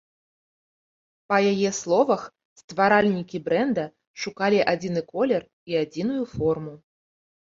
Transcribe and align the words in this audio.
Па 1.31 1.37
яе 1.51 1.69
словах, 1.81 2.21
стваральнікі 2.61 3.37
брэнда 3.49 3.85
шукалі 4.23 4.59
адзіны 4.73 5.01
колер 5.13 5.41
і 5.75 5.77
адзіную 5.83 6.23
форму. 6.33 6.73